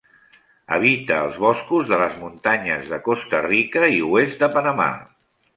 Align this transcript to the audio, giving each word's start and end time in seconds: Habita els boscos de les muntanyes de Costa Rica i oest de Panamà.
Habita 0.77 1.19
els 1.25 1.37
boscos 1.43 1.91
de 1.91 1.99
les 2.03 2.17
muntanyes 2.23 2.89
de 2.95 3.01
Costa 3.11 3.45
Rica 3.49 3.93
i 4.01 4.03
oest 4.11 4.47
de 4.47 4.55
Panamà. 4.57 4.93